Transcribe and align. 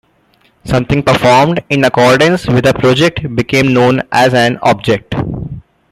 Something 0.65 1.03
performed 1.03 1.61
in 1.69 1.83
accordance 1.85 2.47
with 2.47 2.65
a 2.65 2.73
project 2.73 3.35
became 3.35 3.71
known 3.71 4.01
as 4.11 4.33
an 4.33 4.57
"object". 4.63 5.13